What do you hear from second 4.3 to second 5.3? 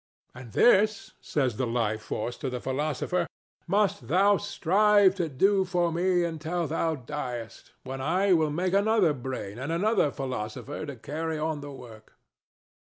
strive to